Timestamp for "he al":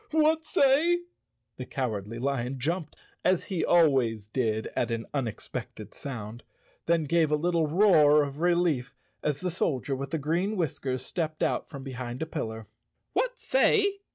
3.43-3.91